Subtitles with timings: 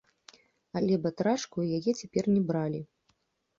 [0.81, 2.79] Але батрачкаю яе цяпер не бралі.